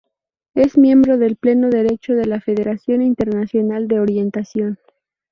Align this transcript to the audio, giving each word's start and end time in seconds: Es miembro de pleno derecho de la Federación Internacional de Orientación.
Es 0.55 0.79
miembro 0.79 1.19
de 1.19 1.35
pleno 1.35 1.69
derecho 1.69 2.15
de 2.15 2.25
la 2.25 2.41
Federación 2.41 3.03
Internacional 3.03 3.87
de 3.87 3.99
Orientación. 3.99 4.79